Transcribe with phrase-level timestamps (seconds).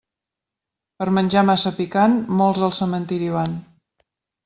[1.03, 3.59] Per menjar massa picant, molts al cementeri van.